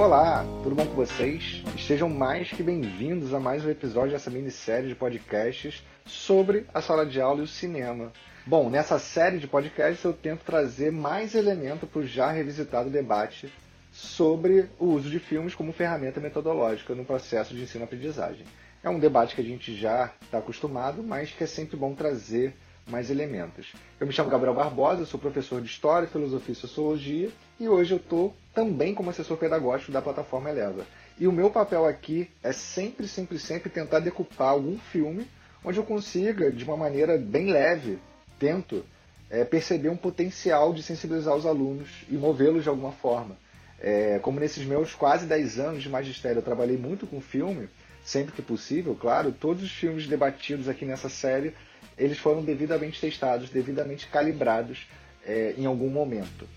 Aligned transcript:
Olá, 0.00 0.46
tudo 0.62 0.74
bom 0.74 0.86
com 0.86 0.94
vocês? 0.94 1.62
Estejam 1.76 2.08
mais 2.08 2.50
que 2.50 2.62
bem-vindos 2.62 3.34
a 3.34 3.38
mais 3.38 3.62
um 3.62 3.68
episódio 3.68 4.12
dessa 4.12 4.30
minissérie 4.30 4.88
de 4.88 4.94
podcasts 4.94 5.84
sobre 6.06 6.64
a 6.72 6.80
sala 6.80 7.04
de 7.04 7.20
aula 7.20 7.40
e 7.40 7.44
o 7.44 7.46
cinema. 7.46 8.10
Bom, 8.46 8.70
nessa 8.70 8.98
série 8.98 9.38
de 9.38 9.46
podcasts 9.46 10.02
eu 10.02 10.14
tento 10.14 10.42
trazer 10.42 10.90
mais 10.90 11.34
elemento 11.34 11.86
para 11.86 12.00
o 12.00 12.06
já 12.06 12.30
revisitado 12.30 12.88
debate 12.88 13.52
sobre 13.92 14.70
o 14.78 14.86
uso 14.86 15.10
de 15.10 15.18
filmes 15.18 15.54
como 15.54 15.70
ferramenta 15.70 16.18
metodológica 16.18 16.94
no 16.94 17.04
processo 17.04 17.54
de 17.54 17.64
ensino-aprendizagem. 17.64 18.46
É 18.82 18.88
um 18.88 18.98
debate 18.98 19.34
que 19.34 19.42
a 19.42 19.44
gente 19.44 19.76
já 19.76 20.14
está 20.22 20.38
acostumado, 20.38 21.02
mas 21.02 21.30
que 21.30 21.44
é 21.44 21.46
sempre 21.46 21.76
bom 21.76 21.94
trazer 21.94 22.54
mais 22.90 23.10
elementos. 23.10 23.72
Eu 23.98 24.06
me 24.06 24.12
chamo 24.12 24.28
Gabriel 24.28 24.54
Barbosa, 24.54 25.06
sou 25.06 25.18
professor 25.18 25.60
de 25.60 25.68
História, 25.68 26.08
Filosofia 26.08 26.52
e 26.52 26.56
Sociologia 26.56 27.30
e 27.58 27.68
hoje 27.68 27.92
eu 27.92 27.98
estou 27.98 28.34
também 28.52 28.94
como 28.94 29.10
assessor 29.10 29.36
pedagógico 29.36 29.92
da 29.92 30.02
plataforma 30.02 30.50
Eleva. 30.50 30.84
E 31.18 31.26
o 31.26 31.32
meu 31.32 31.50
papel 31.50 31.86
aqui 31.86 32.28
é 32.42 32.52
sempre, 32.52 33.06
sempre, 33.06 33.38
sempre 33.38 33.70
tentar 33.70 34.00
decupar 34.00 34.48
algum 34.48 34.78
filme 34.78 35.26
onde 35.64 35.78
eu 35.78 35.84
consiga, 35.84 36.50
de 36.50 36.64
uma 36.64 36.76
maneira 36.76 37.18
bem 37.18 37.50
leve, 37.50 37.98
tento 38.38 38.84
é, 39.28 39.44
perceber 39.44 39.90
um 39.90 39.96
potencial 39.96 40.72
de 40.72 40.82
sensibilizar 40.82 41.34
os 41.34 41.46
alunos 41.46 41.88
e 42.08 42.14
movê-los 42.14 42.62
de 42.62 42.68
alguma 42.68 42.92
forma. 42.92 43.36
É, 43.78 44.18
como 44.18 44.40
nesses 44.40 44.64
meus 44.64 44.94
quase 44.94 45.26
10 45.26 45.58
anos 45.58 45.82
de 45.82 45.88
magistério 45.88 46.38
eu 46.38 46.42
trabalhei 46.42 46.76
muito 46.76 47.06
com 47.06 47.20
filme, 47.20 47.68
sempre 48.04 48.32
que 48.32 48.42
possível, 48.42 48.94
claro, 48.94 49.32
todos 49.32 49.62
os 49.62 49.70
filmes 49.70 50.06
debatidos 50.06 50.68
aqui 50.68 50.84
nessa 50.84 51.08
série 51.08 51.54
eles 51.96 52.18
foram 52.18 52.42
devidamente 52.42 53.00
testados, 53.00 53.50
devidamente 53.50 54.06
calibrados 54.06 54.86
é, 55.24 55.54
em 55.56 55.66
algum 55.66 55.88
momento. 55.88 56.48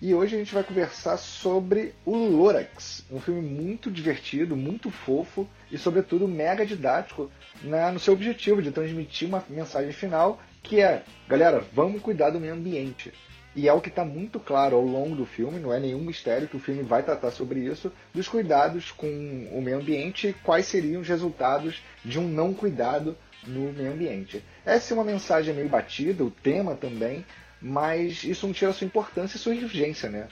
E 0.00 0.14
hoje 0.14 0.36
a 0.36 0.38
gente 0.38 0.52
vai 0.52 0.62
conversar 0.62 1.16
sobre 1.16 1.94
o 2.04 2.14
Lorax, 2.14 3.04
um 3.10 3.18
filme 3.18 3.40
muito 3.40 3.90
divertido, 3.90 4.54
muito 4.54 4.90
fofo 4.90 5.48
e, 5.72 5.78
sobretudo, 5.78 6.28
mega 6.28 6.66
didático 6.66 7.30
na, 7.62 7.90
no 7.90 7.98
seu 7.98 8.12
objetivo 8.12 8.60
de 8.60 8.70
transmitir 8.70 9.26
uma 9.26 9.42
mensagem 9.48 9.92
final 9.92 10.40
que 10.62 10.82
é: 10.82 11.02
galera, 11.26 11.64
vamos 11.72 12.02
cuidar 12.02 12.30
do 12.30 12.38
meio 12.38 12.52
ambiente. 12.52 13.12
E 13.56 13.68
é 13.68 13.72
o 13.72 13.80
que 13.80 13.88
está 13.88 14.04
muito 14.04 14.38
claro 14.38 14.76
ao 14.76 14.84
longo 14.84 15.16
do 15.16 15.24
filme, 15.24 15.58
não 15.58 15.72
é 15.72 15.80
nenhum 15.80 16.02
mistério 16.02 16.46
que 16.46 16.58
o 16.58 16.60
filme 16.60 16.82
vai 16.82 17.02
tratar 17.02 17.30
sobre 17.30 17.60
isso, 17.60 17.90
dos 18.12 18.28
cuidados 18.28 18.92
com 18.92 19.08
o 19.50 19.62
meio 19.62 19.78
ambiente 19.78 20.28
e 20.28 20.32
quais 20.34 20.66
seriam 20.66 21.00
os 21.00 21.08
resultados 21.08 21.82
de 22.04 22.18
um 22.18 22.28
não 22.28 22.52
cuidado 22.52 23.16
no 23.46 23.72
meio 23.72 23.92
ambiente. 23.92 24.44
Essa 24.62 24.92
é 24.92 24.94
uma 24.94 25.04
mensagem 25.04 25.54
meio 25.54 25.70
batida, 25.70 26.22
o 26.22 26.30
tema 26.30 26.74
também, 26.74 27.24
mas 27.58 28.24
isso 28.24 28.46
não 28.46 28.52
tira 28.52 28.74
sua 28.74 28.86
importância 28.86 29.38
e 29.38 29.40
sua 29.40 29.54
urgência, 29.54 30.10
né? 30.10 30.28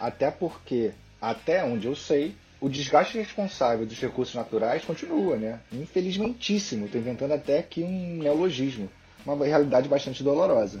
Até 0.00 0.32
porque, 0.32 0.90
até 1.22 1.62
onde 1.62 1.86
eu 1.86 1.94
sei, 1.94 2.34
o 2.60 2.68
desgaste 2.68 3.16
responsável 3.16 3.86
dos 3.86 4.00
recursos 4.00 4.34
naturais 4.34 4.84
continua, 4.84 5.36
né? 5.36 5.60
Infelizmentíssimo, 5.72 6.86
estou 6.86 7.00
inventando 7.00 7.34
até 7.34 7.60
aqui 7.60 7.84
um 7.84 8.16
neologismo, 8.16 8.90
uma 9.24 9.46
realidade 9.46 9.88
bastante 9.88 10.24
dolorosa. 10.24 10.80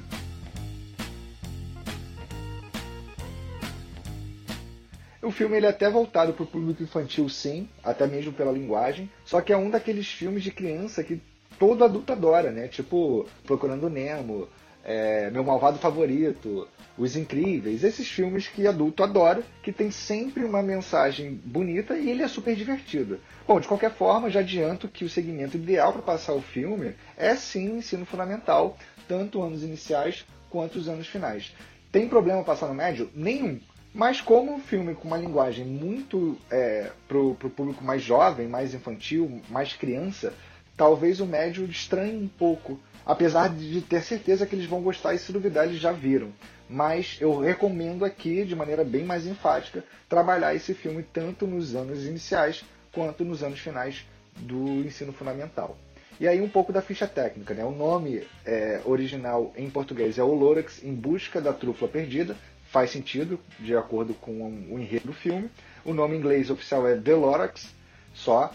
O 5.24 5.30
filme 5.30 5.56
ele 5.56 5.66
é 5.66 5.70
até 5.70 5.88
voltado 5.88 6.34
para 6.34 6.42
o 6.42 6.46
público 6.46 6.82
infantil, 6.82 7.28
sim, 7.28 7.66
até 7.82 8.06
mesmo 8.06 8.32
pela 8.32 8.52
linguagem. 8.52 9.10
Só 9.24 9.40
que 9.40 9.52
é 9.52 9.56
um 9.56 9.70
daqueles 9.70 10.06
filmes 10.06 10.42
de 10.42 10.50
criança 10.50 11.02
que 11.02 11.20
todo 11.58 11.82
adulto 11.82 12.12
adora, 12.12 12.50
né? 12.50 12.68
Tipo 12.68 13.26
Procurando 13.44 13.88
Nemo, 13.88 14.48
é, 14.84 15.30
Meu 15.30 15.42
Malvado 15.42 15.78
Favorito, 15.78 16.68
Os 16.98 17.16
Incríveis. 17.16 17.82
Esses 17.82 18.06
filmes 18.06 18.48
que 18.48 18.66
adulto 18.66 19.02
adora, 19.02 19.42
que 19.62 19.72
tem 19.72 19.90
sempre 19.90 20.44
uma 20.44 20.62
mensagem 20.62 21.40
bonita 21.42 21.96
e 21.96 22.10
ele 22.10 22.22
é 22.22 22.28
super 22.28 22.54
divertido. 22.54 23.18
Bom, 23.48 23.58
de 23.58 23.66
qualquer 23.66 23.92
forma, 23.92 24.28
já 24.28 24.40
adianto 24.40 24.88
que 24.88 25.04
o 25.04 25.08
segmento 25.08 25.56
ideal 25.56 25.92
para 25.92 26.02
passar 26.02 26.34
o 26.34 26.42
filme 26.42 26.94
é 27.16 27.34
sim 27.34 27.78
ensino 27.78 28.04
fundamental, 28.04 28.76
tanto 29.08 29.42
anos 29.42 29.62
iniciais 29.62 30.26
quanto 30.50 30.78
os 30.78 30.86
anos 30.86 31.06
finais. 31.06 31.54
Tem 31.90 32.08
problema 32.08 32.44
passar 32.44 32.68
no 32.68 32.74
médio? 32.74 33.08
Nenhum. 33.14 33.58
Mas 33.94 34.20
como 34.20 34.52
um 34.52 34.58
filme 34.58 34.92
com 34.92 35.06
uma 35.06 35.16
linguagem 35.16 35.64
muito 35.64 36.36
é, 36.50 36.90
pro, 37.06 37.36
pro 37.36 37.48
público 37.48 37.84
mais 37.84 38.02
jovem, 38.02 38.48
mais 38.48 38.74
infantil, 38.74 39.40
mais 39.48 39.72
criança, 39.72 40.34
talvez 40.76 41.20
o 41.20 41.26
médio 41.26 41.64
estranhe 41.64 42.16
um 42.16 42.26
pouco. 42.26 42.80
Apesar 43.06 43.48
de 43.48 43.80
ter 43.82 44.02
certeza 44.02 44.46
que 44.46 44.56
eles 44.56 44.66
vão 44.66 44.82
gostar 44.82 45.14
e 45.14 45.18
se 45.18 45.32
duvidar 45.32 45.66
eles 45.66 45.78
já 45.78 45.92
viram. 45.92 46.32
Mas 46.68 47.18
eu 47.20 47.38
recomendo 47.38 48.04
aqui, 48.04 48.44
de 48.44 48.56
maneira 48.56 48.82
bem 48.82 49.04
mais 49.04 49.26
enfática, 49.26 49.84
trabalhar 50.08 50.54
esse 50.56 50.74
filme 50.74 51.04
tanto 51.04 51.46
nos 51.46 51.76
anos 51.76 52.04
iniciais 52.04 52.64
quanto 52.92 53.24
nos 53.24 53.44
anos 53.44 53.60
finais 53.60 54.04
do 54.36 54.80
ensino 54.84 55.12
fundamental. 55.12 55.78
E 56.18 56.26
aí 56.26 56.40
um 56.40 56.48
pouco 56.48 56.72
da 56.72 56.80
ficha 56.80 57.06
técnica, 57.06 57.54
né? 57.54 57.64
O 57.64 57.72
nome 57.72 58.26
é, 58.44 58.80
original 58.84 59.52
em 59.56 59.68
português 59.68 60.18
é 60.18 60.22
O 60.22 60.32
Lorax 60.32 60.82
em 60.82 60.94
Busca 60.94 61.40
da 61.40 61.52
Trúfula 61.52 61.90
Perdida, 61.90 62.36
faz 62.74 62.90
sentido, 62.90 63.38
de 63.60 63.76
acordo 63.76 64.14
com 64.14 64.32
o 64.68 64.80
enredo 64.80 65.06
do 65.06 65.12
filme. 65.12 65.48
O 65.84 65.94
nome 65.94 66.16
em 66.16 66.18
inglês 66.18 66.50
oficial 66.50 66.88
é 66.88 66.96
The 66.96 67.14
Lorax, 67.14 67.72
só. 68.12 68.52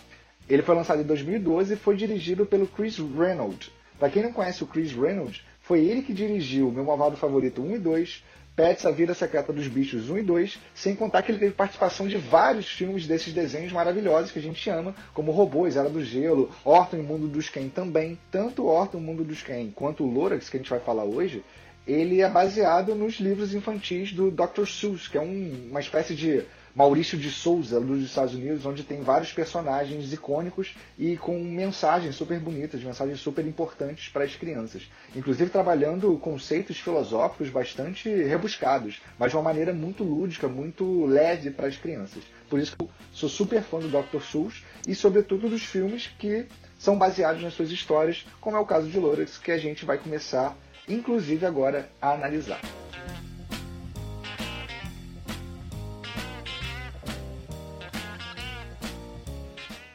Ele 0.49 0.61
foi 0.61 0.75
lançado 0.75 1.01
em 1.01 1.05
2012 1.05 1.73
e 1.73 1.77
foi 1.77 1.95
dirigido 1.95 2.45
pelo 2.45 2.67
Chris 2.67 2.97
Reynolds. 2.97 3.71
Para 3.97 4.09
quem 4.09 4.21
não 4.21 4.33
conhece 4.33 4.61
o 4.61 4.67
Chris 4.67 4.91
Reynolds, 4.91 5.41
foi 5.61 5.85
ele 5.85 6.01
que 6.01 6.11
dirigiu 6.11 6.69
Meu 6.69 6.83
Malvado 6.83 7.15
Favorito 7.15 7.61
1 7.61 7.75
e 7.75 7.79
2, 7.79 8.23
Pets, 8.57 8.85
A 8.85 8.91
Vida 8.91 9.13
Secreta 9.13 9.53
dos 9.53 9.69
Bichos 9.69 10.09
1 10.09 10.17
e 10.17 10.23
2, 10.23 10.59
sem 10.75 10.95
contar 10.97 11.21
que 11.21 11.31
ele 11.31 11.39
teve 11.39 11.53
participação 11.53 12.05
de 12.05 12.17
vários 12.17 12.67
filmes 12.67 13.07
desses 13.07 13.33
desenhos 13.33 13.71
maravilhosos 13.71 14.33
que 14.33 14.39
a 14.39 14.41
gente 14.41 14.69
ama, 14.69 14.93
como 15.13 15.31
Robôs, 15.31 15.77
Era 15.77 15.89
do 15.89 16.03
Gelo, 16.03 16.51
Orton 16.65 16.97
e 16.97 17.01
Mundo 17.01 17.25
dos 17.25 17.47
Ken 17.47 17.69
também. 17.69 18.19
Tanto 18.29 18.65
Orton 18.65 18.97
e 18.97 19.01
Mundo 19.01 19.23
dos 19.23 19.41
Ken 19.41 19.71
quanto 19.73 20.03
o 20.03 20.11
Lorax, 20.11 20.49
que 20.49 20.57
a 20.57 20.59
gente 20.59 20.69
vai 20.69 20.81
falar 20.81 21.05
hoje, 21.05 21.41
ele 21.89 22.21
é 22.21 22.29
baseado 22.29 22.93
nos 22.93 23.19
livros 23.19 23.55
infantis 23.55 24.11
do 24.11 24.29
Dr. 24.29 24.65
Seuss, 24.67 25.07
que 25.07 25.17
é 25.17 25.21
um, 25.21 25.69
uma 25.71 25.79
espécie 25.79 26.13
de 26.13 26.45
Maurício 26.75 27.17
de 27.17 27.31
Souza 27.31 27.81
dos 27.81 28.03
Estados 28.03 28.35
Unidos, 28.35 28.63
onde 28.63 28.83
tem 28.83 29.01
vários 29.01 29.33
personagens 29.33 30.13
icônicos 30.13 30.75
e 30.99 31.17
com 31.17 31.39
mensagens 31.43 32.15
super 32.15 32.39
bonitas, 32.39 32.83
mensagens 32.83 33.19
super 33.19 33.43
importantes 33.45 34.07
para 34.09 34.23
as 34.23 34.35
crianças. 34.35 34.83
Inclusive 35.15 35.49
trabalhando 35.49 36.15
conceitos 36.19 36.79
filosóficos 36.79 37.49
bastante 37.49 38.07
rebuscados, 38.07 39.01
mas 39.17 39.31
de 39.31 39.37
uma 39.37 39.43
maneira 39.43 39.73
muito 39.73 40.03
lúdica, 40.03 40.47
muito 40.47 41.07
leve 41.07 41.49
para 41.49 41.67
as 41.67 41.75
crianças. 41.75 42.21
Por 42.47 42.59
isso 42.59 42.77
que 42.77 42.83
eu 42.83 42.89
sou 43.11 43.27
super 43.27 43.63
fã 43.63 43.79
do 43.79 43.89
Dr. 43.89 44.21
Seuss 44.21 44.63
e, 44.87 44.93
sobretudo, 44.93 45.49
dos 45.49 45.63
filmes 45.63 46.07
que 46.19 46.45
são 46.77 46.97
baseados 46.97 47.41
nas 47.41 47.55
suas 47.55 47.71
histórias, 47.71 48.25
como 48.39 48.55
é 48.55 48.59
o 48.59 48.65
caso 48.65 48.87
de 48.87 48.99
Lorax, 48.99 49.39
que 49.39 49.51
a 49.51 49.57
gente 49.57 49.85
vai 49.85 49.97
começar 49.97 50.55
inclusive 50.89 51.45
agora 51.45 51.89
a 52.01 52.11
analisar. 52.11 52.59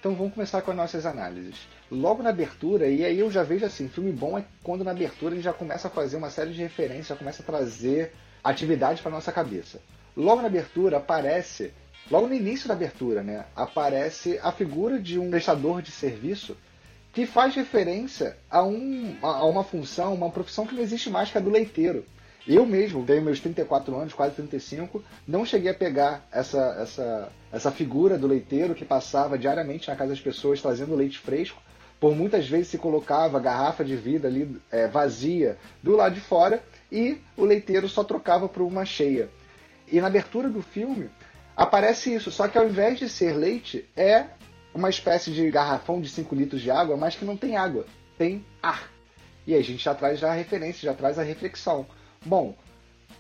Então 0.05 0.15
vamos 0.15 0.34
começar 0.34 0.60
com 0.60 0.71
as 0.71 0.77
nossas 0.77 1.06
análises. 1.06 1.56
Logo 1.91 2.22
na 2.22 2.28
abertura, 2.28 2.87
e 2.88 3.03
aí 3.03 3.19
eu 3.19 3.31
já 3.31 3.43
vejo 3.43 3.65
assim, 3.65 3.88
filme 3.88 4.12
bom 4.12 4.38
é 4.38 4.44
quando 4.62 4.84
na 4.84 4.91
abertura 4.91 5.34
ele 5.34 5.43
já 5.43 5.53
começa 5.53 5.88
a 5.88 5.91
fazer 5.91 6.19
uma 6.19 6.28
série 6.28 6.53
de 6.53 6.60
referências, 6.60 7.06
já 7.06 7.16
começa 7.16 7.43
a 7.43 7.47
trazer 7.47 8.12
atividade 8.43 9.00
para 9.00 9.11
nossa 9.11 9.32
cabeça. 9.32 9.81
Logo 10.15 10.43
na 10.43 10.49
abertura 10.49 10.99
aparece, 10.99 11.72
logo 12.11 12.26
no 12.26 12.34
início 12.34 12.69
da 12.69 12.75
abertura, 12.75 13.22
né, 13.22 13.47
aparece 13.56 14.38
a 14.43 14.52
figura 14.52 15.00
de 15.00 15.19
um 15.19 15.31
prestador 15.31 15.81
de 15.81 15.91
serviço 15.91 16.55
que 17.14 17.26
faz 17.26 17.55
referência 17.55 18.37
a, 18.50 18.62
um, 18.64 19.16
a 19.22 19.44
uma 19.44 19.62
função, 19.62 20.12
uma 20.14 20.31
profissão 20.31 20.66
que 20.66 20.75
não 20.75 20.82
existe 20.82 21.08
mais, 21.08 21.31
que 21.31 21.38
é 21.38 21.40
a 21.40 21.44
do 21.44 21.49
leiteiro. 21.49 22.05
Eu 22.46 22.66
mesmo, 22.66 23.06
tenho 23.06 23.22
meus 23.22 23.40
34 23.40 23.96
anos, 23.96 24.12
quase 24.12 24.34
35, 24.34 25.02
não 25.26 25.46
cheguei 25.46 25.70
a 25.70 25.75
pegar 25.75 26.26
essa, 26.31 26.76
essa, 26.81 27.32
essa 27.50 27.70
figura 27.70 28.19
do 28.19 28.26
leiteiro 28.26 28.75
que 28.75 28.84
passava 28.84 29.38
diariamente 29.38 29.88
na 29.88 29.96
casa 29.96 30.11
das 30.11 30.20
pessoas 30.20 30.61
trazendo 30.61 30.94
leite 30.96 31.19
fresco. 31.19 31.62
Por 31.99 32.14
muitas 32.14 32.46
vezes 32.46 32.69
se 32.69 32.76
colocava 32.78 33.40
garrafa 33.40 33.84
de 33.84 33.96
vida 33.96 34.28
ali 34.28 34.60
é, 34.70 34.88
vazia 34.88 35.56
do 35.82 35.96
lado 35.96 36.17
de 36.17 36.20
fora 36.20 36.62
e 36.93 37.19
o 37.37 37.44
leiteiro 37.44 37.88
só 37.88 38.05
trocava 38.05 38.46
por 38.49 38.62
uma 38.62 38.84
cheia. 38.84 39.31
E 39.90 40.00
na 40.00 40.08
abertura 40.08 40.50
do 40.50 40.60
filme 40.60 41.08
aparece 41.56 42.12
isso, 42.12 42.31
só 42.31 42.49
que 42.49 42.58
ao 42.58 42.67
invés 42.67 42.99
de 42.99 43.08
ser 43.08 43.32
leite, 43.34 43.88
é 43.96 44.26
uma 44.75 44.91
espécie 44.91 45.31
de 45.31 45.50
garrafão 45.50 46.00
de 46.00 46.09
5 46.09 46.35
litros 46.35 46.61
de 46.61 46.71
água, 46.71 46.97
mas 46.97 47.15
que 47.15 47.25
não 47.25 47.37
tem 47.37 47.56
água, 47.56 47.87
tem 48.19 48.44
ar. 48.62 48.91
E 49.47 49.55
a 49.55 49.62
gente 49.62 49.82
já 49.82 49.94
traz 49.94 50.19
já 50.19 50.31
a 50.31 50.35
referência, 50.35 50.91
já 50.91 50.94
traz 50.94 51.19
a 51.19 51.23
reflexão. 51.23 51.87
Bom, 52.25 52.56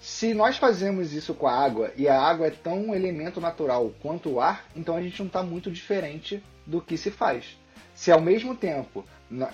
se 0.00 0.34
nós 0.34 0.56
fazemos 0.56 1.12
isso 1.12 1.34
com 1.34 1.46
a 1.46 1.54
água 1.54 1.92
e 1.96 2.08
a 2.08 2.20
água 2.20 2.48
é 2.48 2.50
tão 2.50 2.88
um 2.88 2.94
elemento 2.94 3.40
natural 3.40 3.92
quanto 4.00 4.30
o 4.30 4.40
ar, 4.40 4.66
então 4.74 4.96
a 4.96 5.02
gente 5.02 5.18
não 5.20 5.26
está 5.26 5.42
muito 5.42 5.70
diferente 5.70 6.42
do 6.66 6.80
que 6.80 6.96
se 6.96 7.10
faz. 7.10 7.56
Se 7.94 8.10
ao 8.10 8.20
mesmo 8.20 8.56
tempo 8.56 9.04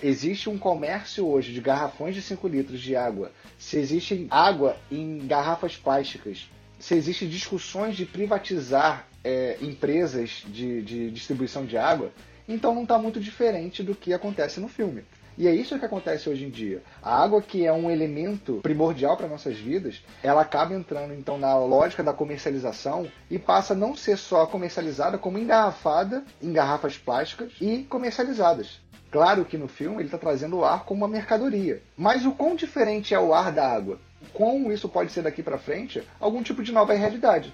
existe 0.03 0.49
um 0.49 0.59
comércio 0.59 1.27
hoje 1.27 1.53
de 1.53 1.61
garrafões 1.61 2.15
de 2.15 2.23
5 2.23 2.49
litros 2.49 2.81
de 2.81 2.97
água, 2.97 3.31
se 3.59 3.77
existe 3.77 4.27
água 4.31 4.77
em 4.91 5.27
garrafas 5.27 5.77
plásticas 5.77 6.49
se 6.81 6.95
existem 6.95 7.29
discussões 7.29 7.95
de 7.95 8.07
privatizar 8.07 9.07
é, 9.25 9.57
empresas 9.61 10.43
de, 10.47 10.83
de 10.83 11.11
distribuição 11.11 11.65
de 11.65 11.77
água, 11.77 12.11
então 12.49 12.75
não 12.75 12.83
está 12.83 12.99
muito 12.99 13.21
diferente 13.21 13.83
do 13.83 13.95
que 13.95 14.13
acontece 14.13 14.61
no 14.61 14.69
filme. 14.69 15.05
E 15.39 15.47
é 15.47 15.55
isso 15.55 15.79
que 15.79 15.85
acontece 15.87 16.29
hoje 16.29 16.45
em 16.45 16.51
dia. 16.51 16.83
A 17.03 17.23
água, 17.23 17.41
que 17.41 17.65
é 17.65 17.73
um 17.73 17.91
elemento 17.91 18.61
primordial 18.63 19.17
para 19.17 19.29
nossas 19.29 19.57
vidas, 19.57 20.03
ela 20.23 20.43
acaba 20.43 20.75
entrando 20.75 21.15
então 21.15 21.39
na 21.39 21.57
lógica 21.57 22.03
da 22.03 22.13
comercialização 22.13 23.11
e 23.31 23.39
passa 23.39 23.73
a 23.73 23.77
não 23.77 23.97
ser 23.97 24.19
só 24.19 24.45
comercializada, 24.45 25.17
como 25.17 25.39
engarrafada 25.39 26.25
em 26.43 26.53
garrafas 26.53 26.99
plásticas 26.99 27.53
e 27.61 27.85
comercializadas. 27.85 28.81
Claro 29.11 29.45
que 29.45 29.57
no 29.57 29.67
filme 29.67 29.97
ele 29.97 30.05
está 30.05 30.19
trazendo 30.19 30.59
o 30.59 30.65
ar 30.65 30.85
como 30.85 31.05
uma 31.05 31.09
mercadoria. 31.09 31.83
Mas 31.97 32.27
o 32.27 32.33
quão 32.33 32.55
diferente 32.55 33.15
é 33.15 33.19
o 33.19 33.33
ar 33.33 33.51
da 33.51 33.67
água? 33.67 33.99
Como 34.35 34.71
isso 34.71 34.89
pode 34.89 35.11
ser 35.11 35.23
daqui 35.23 35.43
para 35.43 35.59
frente 35.59 36.03
algum 36.21 36.43
tipo 36.43 36.63
de 36.63 36.71
nova 36.71 36.93
realidade? 36.93 37.53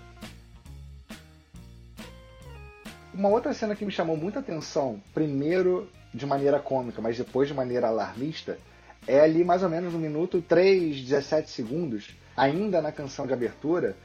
Uma 3.16 3.30
outra 3.30 3.54
cena 3.54 3.74
que 3.74 3.82
me 3.82 3.90
chamou 3.90 4.14
muita 4.14 4.40
atenção, 4.40 5.00
primeiro 5.14 5.88
de 6.12 6.26
maneira 6.26 6.60
cômica, 6.60 7.00
mas 7.00 7.16
depois 7.16 7.48
de 7.48 7.54
maneira 7.54 7.86
alarmista, 7.88 8.58
é 9.06 9.20
ali 9.20 9.42
mais 9.42 9.62
ou 9.62 9.70
menos 9.70 9.94
no 9.94 9.98
minuto 9.98 10.42
3, 10.42 11.00
17 11.00 11.48
segundos, 11.48 12.14
ainda 12.36 12.82
na 12.82 12.92
canção 12.92 13.26
de 13.26 13.32
abertura, 13.32 13.96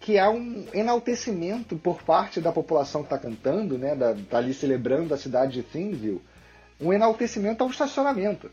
que 0.00 0.18
há 0.18 0.30
um 0.30 0.64
enaltecimento 0.72 1.76
por 1.76 2.02
parte 2.04 2.40
da 2.40 2.52
população 2.52 3.02
que 3.02 3.14
está 3.14 3.18
cantando, 3.18 3.76
né, 3.76 3.94
da, 3.94 4.14
tá 4.30 4.38
ali 4.38 4.54
celebrando 4.54 5.12
a 5.12 5.18
cidade 5.18 5.52
de 5.52 5.62
Thinville, 5.62 6.22
um 6.80 6.90
enaltecimento 6.90 7.62
ao 7.62 7.68
estacionamento. 7.68 8.50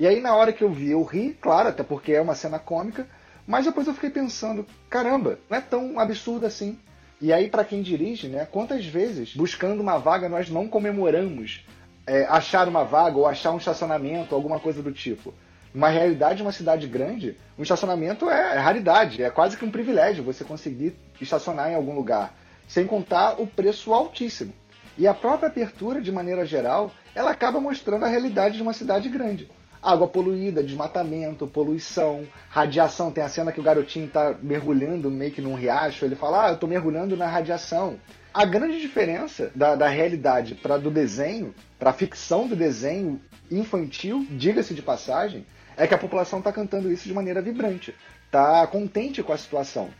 E 0.00 0.06
aí 0.08 0.20
na 0.20 0.34
hora 0.34 0.52
que 0.52 0.64
eu 0.64 0.72
vi, 0.72 0.90
eu 0.90 1.04
ri, 1.04 1.32
claro, 1.40 1.68
até 1.68 1.84
porque 1.84 2.12
é 2.12 2.20
uma 2.20 2.34
cena 2.34 2.58
cômica, 2.58 3.06
mas 3.46 3.66
depois 3.66 3.86
eu 3.86 3.94
fiquei 3.94 4.10
pensando, 4.10 4.66
caramba, 4.90 5.38
não 5.48 5.56
é 5.56 5.60
tão 5.60 6.00
absurdo 6.00 6.44
assim. 6.44 6.76
E 7.24 7.32
aí 7.32 7.48
para 7.48 7.64
quem 7.64 7.80
dirige, 7.80 8.28
né, 8.28 8.44
quantas 8.44 8.84
vezes 8.84 9.34
buscando 9.34 9.80
uma 9.80 9.96
vaga 9.96 10.28
nós 10.28 10.50
não 10.50 10.68
comemoramos 10.68 11.64
é, 12.06 12.26
achar 12.26 12.68
uma 12.68 12.84
vaga 12.84 13.16
ou 13.16 13.26
achar 13.26 13.50
um 13.50 13.56
estacionamento, 13.56 14.34
alguma 14.34 14.60
coisa 14.60 14.82
do 14.82 14.92
tipo. 14.92 15.32
Uma 15.74 15.88
realidade, 15.88 16.42
uma 16.42 16.52
cidade 16.52 16.86
grande, 16.86 17.34
um 17.58 17.62
estacionamento 17.62 18.28
é, 18.28 18.56
é 18.56 18.58
raridade, 18.58 19.22
é 19.22 19.30
quase 19.30 19.56
que 19.56 19.64
um 19.64 19.70
privilégio 19.70 20.22
você 20.22 20.44
conseguir 20.44 20.94
estacionar 21.18 21.70
em 21.70 21.74
algum 21.74 21.94
lugar, 21.94 22.34
sem 22.68 22.86
contar 22.86 23.40
o 23.40 23.46
preço 23.46 23.94
altíssimo. 23.94 24.52
E 24.98 25.06
a 25.06 25.14
própria 25.14 25.48
abertura, 25.48 26.02
de 26.02 26.12
maneira 26.12 26.44
geral, 26.44 26.92
ela 27.14 27.30
acaba 27.30 27.58
mostrando 27.58 28.04
a 28.04 28.08
realidade 28.08 28.56
de 28.56 28.62
uma 28.62 28.74
cidade 28.74 29.08
grande. 29.08 29.50
Água 29.84 30.08
poluída, 30.08 30.62
desmatamento, 30.62 31.46
poluição, 31.46 32.26
radiação. 32.48 33.12
Tem 33.12 33.22
a 33.22 33.28
cena 33.28 33.52
que 33.52 33.60
o 33.60 33.62
garotinho 33.62 34.06
está 34.06 34.34
mergulhando 34.42 35.10
meio 35.10 35.30
que 35.30 35.42
num 35.42 35.54
riacho, 35.54 36.06
ele 36.06 36.16
fala, 36.16 36.46
ah, 36.46 36.48
eu 36.48 36.54
estou 36.54 36.68
mergulhando 36.68 37.16
na 37.16 37.26
radiação. 37.26 37.98
A 38.32 38.46
grande 38.46 38.80
diferença 38.80 39.52
da, 39.54 39.76
da 39.76 39.88
realidade 39.88 40.54
para 40.54 40.78
do 40.78 40.90
desenho, 40.90 41.54
para 41.78 41.90
a 41.90 41.92
ficção 41.92 42.48
do 42.48 42.56
desenho 42.56 43.20
infantil, 43.50 44.26
diga-se 44.30 44.72
de 44.72 44.80
passagem, 44.80 45.46
é 45.76 45.86
que 45.86 45.94
a 45.94 45.98
população 45.98 46.38
está 46.38 46.50
cantando 46.50 46.90
isso 46.90 47.06
de 47.06 47.12
maneira 47.12 47.42
vibrante, 47.42 47.94
está 48.24 48.66
contente 48.66 49.22
com 49.22 49.32
a 49.32 49.38
situação. 49.38 49.90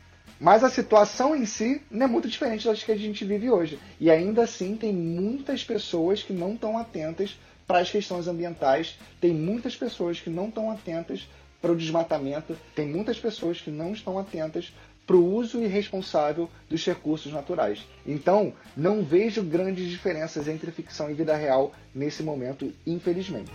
Mas 0.41 0.65
a 0.65 0.71
situação 0.71 1.37
em 1.37 1.47
si 1.47 1.81
não 1.91 2.07
é 2.07 2.09
muito 2.09 2.29
diferente 2.29 2.67
das 2.67 2.83
que 2.83 2.91
a 2.91 2.97
gente 2.97 3.25
vive 3.25 3.51
hoje. 3.51 3.79
E 4.01 4.11
ainda 4.11 4.43
assim 4.43 4.77
tem 4.77 4.93
muitas 4.93 5.63
pessoas 5.63 6.23
que 6.23 6.33
não 6.33 6.55
estão 6.55 6.77
atentas 6.77 7.39
para 7.67 7.79
as 7.79 7.91
questões 7.91 8.27
ambientais, 8.29 8.99
tem 9.21 9.33
muitas 9.33 9.77
pessoas 9.77 10.21
que 10.21 10.31
não 10.31 10.49
estão 10.49 10.71
atentas 10.71 11.29
para 11.61 11.73
o 11.73 11.77
desmatamento, 11.77 12.57
tem 12.75 12.87
muitas 12.87 13.19
pessoas 13.19 13.61
que 13.61 13.71
não 13.71 13.93
estão 13.93 14.19
atentas 14.19 14.73
para 15.07 15.17
o 15.17 15.35
uso 15.35 15.63
irresponsável 15.63 16.49
dos 16.69 16.85
recursos 16.85 17.33
naturais. 17.33 17.85
Então, 18.07 18.53
não 18.77 19.03
vejo 19.03 19.43
grandes 19.43 19.89
diferenças 19.89 20.49
entre 20.49 20.71
ficção 20.71 21.11
e 21.11 21.15
vida 21.15 21.37
real 21.37 21.73
nesse 21.95 22.23
momento, 22.23 22.73
infelizmente. 22.87 23.53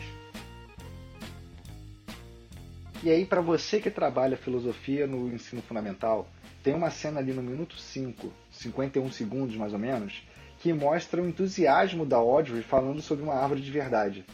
E 3.02 3.10
aí, 3.10 3.26
para 3.26 3.42
você 3.42 3.80
que 3.80 3.90
trabalha 3.90 4.36
filosofia 4.36 5.08
no 5.08 5.34
ensino 5.34 5.62
fundamental, 5.62 6.28
tem 6.62 6.74
uma 6.74 6.92
cena 6.92 7.20
ali 7.20 7.32
no 7.32 7.42
minuto 7.42 7.78
5, 7.78 8.32
51 8.52 9.12
segundos 9.12 9.56
mais 9.56 9.72
ou 9.72 9.80
menos, 9.80 10.22
que 10.60 10.74
mostra 10.74 11.22
o 11.22 11.28
entusiasmo 11.28 12.06
da 12.06 12.18
Audrey 12.18 12.62
falando 12.62 13.02
sobre 13.02 13.24
uma 13.24 13.36
árvore 13.36 13.62
de 13.62 13.72
verdade. 13.72 14.26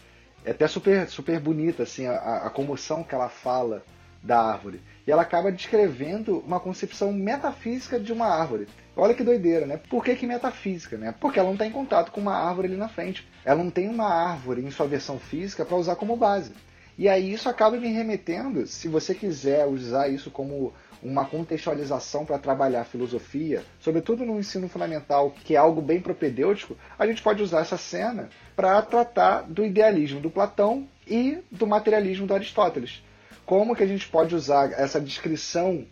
É 0.43 0.51
até 0.51 0.67
super, 0.67 1.07
super 1.07 1.39
bonita 1.39 1.83
assim, 1.83 2.05
a, 2.07 2.45
a 2.45 2.49
comoção 2.49 3.03
que 3.03 3.15
ela 3.15 3.29
fala 3.29 3.83
da 4.21 4.41
árvore. 4.41 4.81
E 5.05 5.11
ela 5.11 5.21
acaba 5.21 5.51
descrevendo 5.51 6.39
uma 6.39 6.59
concepção 6.59 7.13
metafísica 7.13 7.99
de 7.99 8.11
uma 8.11 8.25
árvore. 8.25 8.67
Olha 8.95 9.13
que 9.13 9.23
doideira, 9.23 9.65
né? 9.65 9.77
Por 9.89 10.03
que, 10.03 10.15
que 10.15 10.25
metafísica, 10.25 10.97
né? 10.97 11.13
Porque 11.19 11.37
ela 11.37 11.47
não 11.47 11.55
está 11.55 11.65
em 11.65 11.71
contato 11.71 12.11
com 12.11 12.21
uma 12.21 12.35
árvore 12.35 12.69
ali 12.69 12.77
na 12.77 12.89
frente. 12.89 13.27
Ela 13.43 13.63
não 13.63 13.69
tem 13.69 13.87
uma 13.87 14.07
árvore 14.07 14.61
em 14.61 14.71
sua 14.71 14.87
versão 14.87 15.19
física 15.19 15.63
para 15.63 15.77
usar 15.77 15.95
como 15.95 16.17
base. 16.17 16.51
E 16.97 17.09
aí 17.09 17.33
isso 17.33 17.49
acaba 17.49 17.77
me 17.77 17.89
remetendo, 17.89 18.65
se 18.65 18.87
você 18.87 19.13
quiser 19.13 19.65
usar 19.65 20.07
isso 20.07 20.31
como 20.31 20.73
uma 21.03 21.25
contextualização 21.25 22.25
para 22.25 22.39
trabalhar 22.39 22.85
filosofia, 22.85 23.63
sobretudo 23.79 24.25
no 24.25 24.39
ensino 24.39 24.69
fundamental, 24.69 25.31
que 25.43 25.55
é 25.55 25.57
algo 25.57 25.81
bem 25.81 25.99
propedêutico, 25.99 26.75
a 26.97 27.05
gente 27.05 27.21
pode 27.21 27.43
usar 27.43 27.59
essa 27.59 27.77
cena 27.77 28.29
para 28.55 28.81
tratar 28.81 29.41
do 29.41 29.63
idealismo 29.65 30.21
do 30.21 30.29
Platão 30.29 30.87
e 31.05 31.39
do 31.51 31.67
materialismo 31.67 32.25
do 32.25 32.33
Aristóteles. 32.33 33.03
Como 33.45 33.75
que 33.75 33.83
a 33.83 33.87
gente 33.87 34.07
pode 34.07 34.33
usar 34.33 34.71
essa 34.71 34.99
descrição 34.99 35.85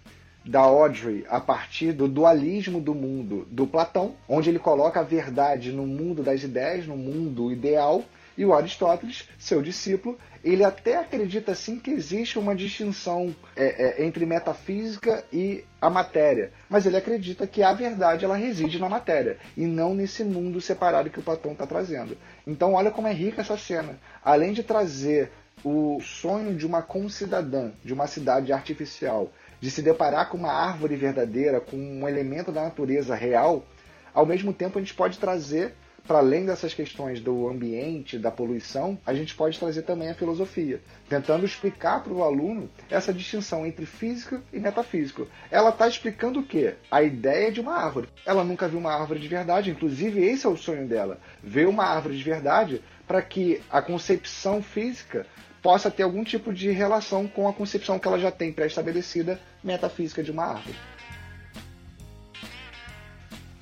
da 0.45 0.61
Audrey 0.61 1.25
a 1.29 1.39
partir 1.39 1.93
do 1.93 2.07
dualismo 2.07 2.81
do 2.81 2.93
mundo 2.95 3.47
do 3.49 3.67
Platão, 3.67 4.15
onde 4.27 4.49
ele 4.49 4.59
coloca 4.59 4.99
a 4.99 5.03
verdade 5.03 5.71
no 5.71 5.85
mundo 5.85 6.23
das 6.23 6.43
ideias, 6.43 6.87
no 6.87 6.97
mundo 6.97 7.51
ideal, 7.51 8.03
e 8.37 8.45
o 8.45 8.53
Aristóteles, 8.53 9.27
seu 9.37 9.61
discípulo, 9.61 10.17
ele 10.43 10.63
até 10.63 10.97
acredita 10.97 11.53
assim 11.53 11.79
que 11.79 11.91
existe 11.91 12.37
uma 12.37 12.55
distinção 12.55 13.33
é, 13.55 14.01
é, 14.01 14.05
entre 14.05 14.25
metafísica 14.25 15.23
e 15.31 15.63
a 15.79 15.89
matéria, 15.89 16.51
mas 16.69 16.85
ele 16.85 16.97
acredita 16.97 17.47
que 17.47 17.63
a 17.63 17.73
verdade 17.73 18.25
ela 18.25 18.35
reside 18.35 18.79
na 18.79 18.89
matéria 18.89 19.37
e 19.55 19.65
não 19.65 19.93
nesse 19.93 20.23
mundo 20.23 20.59
separado 20.59 21.09
que 21.09 21.19
o 21.19 21.23
Platão 21.23 21.53
está 21.53 21.65
trazendo. 21.65 22.17
Então 22.45 22.73
olha 22.73 22.91
como 22.91 23.07
é 23.07 23.13
rica 23.13 23.41
essa 23.41 23.57
cena. 23.57 23.97
Além 24.23 24.51
de 24.51 24.63
trazer 24.63 25.31
o 25.63 26.01
sonho 26.01 26.55
de 26.55 26.65
uma 26.65 26.81
concidadã, 26.81 27.71
de 27.83 27.93
uma 27.93 28.07
cidade 28.07 28.51
artificial, 28.51 29.31
de 29.61 29.71
se 29.71 29.81
deparar 29.81 30.29
com 30.29 30.37
uma 30.37 30.51
árvore 30.51 30.97
verdadeira, 30.97 31.61
com 31.61 31.77
um 31.77 32.07
elemento 32.07 32.51
da 32.51 32.63
natureza 32.63 33.15
real, 33.15 33.65
ao 34.13 34.25
mesmo 34.25 34.53
tempo 34.53 34.77
a 34.77 34.81
gente 34.81 34.93
pode 34.93 35.17
trazer, 35.17 35.73
para 36.07 36.17
além 36.17 36.45
dessas 36.45 36.73
questões 36.73 37.19
do 37.21 37.47
ambiente, 37.47 38.17
da 38.17 38.29
poluição, 38.29 38.97
a 39.05 39.13
gente 39.13 39.33
pode 39.35 39.57
trazer 39.57 39.83
também 39.83 40.09
a 40.09 40.15
filosofia, 40.15 40.81
tentando 41.07 41.45
explicar 41.45 42.03
para 42.03 42.13
o 42.13 42.23
aluno 42.23 42.69
essa 42.89 43.13
distinção 43.13 43.65
entre 43.65 43.85
físico 43.85 44.41
e 44.51 44.59
metafísico. 44.59 45.27
Ela 45.49 45.69
está 45.69 45.87
explicando 45.87 46.41
o 46.41 46.45
quê? 46.45 46.75
A 46.91 47.01
ideia 47.01 47.51
de 47.51 47.61
uma 47.61 47.75
árvore. 47.75 48.09
Ela 48.25 48.43
nunca 48.43 48.67
viu 48.67 48.79
uma 48.79 48.93
árvore 48.93 49.19
de 49.19 49.27
verdade, 49.27 49.71
inclusive 49.71 50.23
esse 50.23 50.45
é 50.45 50.49
o 50.49 50.57
sonho 50.57 50.87
dela, 50.87 51.19
ver 51.41 51.67
uma 51.67 51.85
árvore 51.85 52.17
de 52.17 52.23
verdade 52.23 52.81
para 53.07 53.21
que 53.21 53.61
a 53.69 53.81
concepção 53.81 54.61
física 54.61 55.25
possa 55.61 55.89
ter 55.89 56.03
algum 56.03 56.25
tipo 56.25 56.53
de 56.53 56.69
relação 56.71 57.25
com 57.25 57.47
a 57.47 57.53
concepção 57.53 57.97
que 57.97 58.05
ela 58.05 58.19
já 58.19 58.29
tem 58.29 58.51
pré-estabelecida 58.51 59.39
metafísica 59.63 60.21
de 60.21 60.29
uma 60.29 60.43
árvore. 60.43 60.75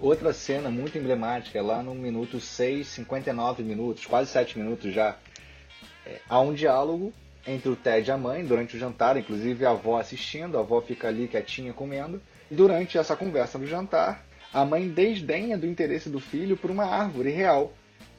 Outra 0.01 0.33
cena 0.33 0.71
muito 0.71 0.97
emblemática 0.97 1.59
é 1.59 1.61
lá 1.61 1.83
no 1.83 1.93
minuto 1.93 2.39
6, 2.39 2.87
59 2.87 3.61
minutos, 3.61 4.03
quase 4.07 4.31
7 4.31 4.57
minutos 4.57 4.91
já. 4.91 5.15
É, 6.03 6.19
há 6.27 6.39
um 6.39 6.55
diálogo 6.55 7.13
entre 7.45 7.69
o 7.69 7.75
Ted 7.75 8.09
e 8.09 8.11
a 8.11 8.17
mãe 8.17 8.43
durante 8.43 8.75
o 8.75 8.79
jantar, 8.79 9.15
inclusive 9.15 9.63
a 9.63 9.69
avó 9.69 9.99
assistindo, 9.99 10.57
a 10.57 10.61
avó 10.61 10.81
fica 10.81 11.07
ali 11.07 11.27
quietinha 11.27 11.71
comendo. 11.71 12.19
Durante 12.49 12.97
essa 12.97 13.15
conversa 13.15 13.59
no 13.59 13.67
jantar, 13.67 14.25
a 14.51 14.65
mãe 14.65 14.89
desdenha 14.89 15.55
do 15.55 15.67
interesse 15.67 16.09
do 16.09 16.19
filho 16.19 16.57
por 16.57 16.71
uma 16.71 16.85
árvore 16.85 17.29
real 17.29 17.71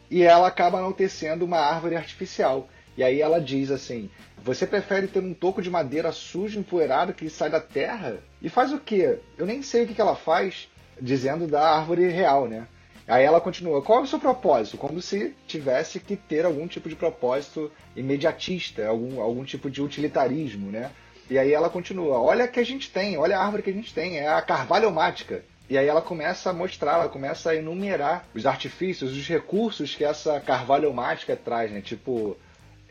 e 0.09 0.23
ela 0.23 0.47
acaba 0.47 0.79
enaltecendo 0.79 1.45
uma 1.45 1.59
árvore 1.59 1.97
artificial. 1.97 2.69
E 2.97 3.03
aí 3.03 3.21
ela 3.21 3.41
diz 3.41 3.73
assim: 3.73 4.09
Você 4.39 4.69
prefere 4.69 5.09
ter 5.09 5.19
um 5.19 5.35
toco 5.35 5.61
de 5.61 5.69
madeira 5.69 6.13
sujo, 6.13 6.61
empoeirado 6.61 7.13
que 7.13 7.29
sai 7.29 7.51
da 7.51 7.61
terra? 7.61 8.19
E 8.41 8.49
faz 8.49 8.73
o 8.73 8.79
quê? 8.79 9.19
Eu 9.37 9.47
nem 9.47 9.63
sei 9.63 9.83
o 9.83 9.89
que, 9.89 9.95
que 9.95 10.01
ela 10.01 10.15
faz, 10.15 10.69
dizendo 11.03 11.47
da 11.49 11.77
árvore 11.77 12.09
real, 12.09 12.47
né? 12.47 12.67
Aí 13.07 13.25
ela 13.25 13.41
continua: 13.41 13.83
Qual 13.83 14.01
é 14.01 14.03
o 14.03 14.07
seu 14.07 14.19
propósito? 14.19 14.79
Como 14.79 15.03
se 15.03 15.35
tivesse 15.47 15.99
que 15.99 16.17
ter 16.17 16.45
algum 16.45 16.67
tipo 16.69 16.89
de 16.89 16.95
propósito 16.95 17.71
imediatista, 17.97 18.87
algum, 18.87 19.21
algum 19.21 19.45
tipo 19.45 19.69
de 19.69 19.83
utilitarismo, 19.83 20.71
né? 20.71 20.91
E 21.29 21.39
aí 21.39 21.53
ela 21.53 21.69
continua: 21.69 22.21
Olha 22.21 22.47
que 22.47 22.61
a 22.61 22.65
gente 22.65 22.91
tem, 22.91 23.19
olha 23.19 23.37
a 23.37 23.45
árvore 23.45 23.65
que 23.65 23.71
a 23.71 23.75
gente 23.75 23.93
tem, 23.93 24.19
é 24.19 24.29
a 24.29 24.41
carvalhomática. 24.41 25.45
E 25.69 25.77
aí 25.77 25.87
ela 25.87 26.03
começa 26.03 26.51
a 26.51 26.53
mostrar, 26.53 26.95
ela 26.95 27.09
começa 27.09 27.51
a 27.51 27.57
enumerar 27.57 28.27
os 28.35 28.47
artifícios, 28.47 29.13
os 29.13 29.27
recursos 29.27 29.95
que 29.95 30.05
essa 30.05 30.39
carvalhomática 30.41 31.35
traz, 31.35 31.71
né? 31.71 31.81
Tipo, 31.81 32.37